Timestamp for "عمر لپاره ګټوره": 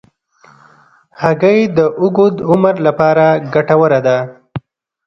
2.49-3.99